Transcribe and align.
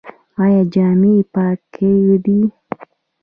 ایا 0.43 0.61
جامې 0.73 1.11
یې 1.17 1.23
پاکې 1.33 1.91
دي؟ 2.23 2.39